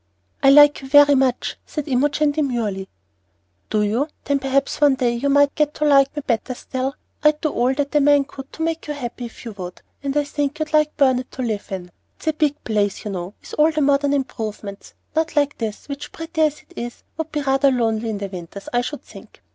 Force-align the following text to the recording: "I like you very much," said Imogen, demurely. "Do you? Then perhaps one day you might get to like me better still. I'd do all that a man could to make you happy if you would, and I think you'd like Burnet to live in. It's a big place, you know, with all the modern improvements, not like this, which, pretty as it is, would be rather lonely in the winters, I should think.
"I 0.41 0.49
like 0.49 0.81
you 0.81 0.87
very 0.87 1.13
much," 1.13 1.57
said 1.63 1.87
Imogen, 1.87 2.31
demurely. 2.31 2.87
"Do 3.69 3.83
you? 3.83 4.07
Then 4.25 4.39
perhaps 4.39 4.81
one 4.81 4.95
day 4.95 5.11
you 5.13 5.29
might 5.29 5.53
get 5.53 5.75
to 5.75 5.85
like 5.85 6.15
me 6.15 6.23
better 6.25 6.55
still. 6.55 6.95
I'd 7.23 7.39
do 7.41 7.49
all 7.51 7.75
that 7.75 7.93
a 7.93 7.99
man 7.99 8.23
could 8.23 8.51
to 8.53 8.63
make 8.63 8.87
you 8.87 8.95
happy 8.95 9.25
if 9.25 9.45
you 9.45 9.51
would, 9.51 9.83
and 10.01 10.17
I 10.17 10.23
think 10.23 10.57
you'd 10.57 10.73
like 10.73 10.97
Burnet 10.97 11.29
to 11.33 11.43
live 11.43 11.71
in. 11.71 11.91
It's 12.17 12.25
a 12.25 12.33
big 12.33 12.63
place, 12.63 13.05
you 13.05 13.11
know, 13.11 13.35
with 13.41 13.53
all 13.59 13.71
the 13.71 13.81
modern 13.81 14.13
improvements, 14.13 14.95
not 15.15 15.35
like 15.35 15.59
this, 15.59 15.87
which, 15.87 16.11
pretty 16.11 16.41
as 16.41 16.61
it 16.63 16.73
is, 16.75 17.03
would 17.17 17.31
be 17.31 17.43
rather 17.43 17.69
lonely 17.69 18.09
in 18.09 18.17
the 18.17 18.27
winters, 18.27 18.69
I 18.73 18.81
should 18.81 19.03
think. 19.03 19.43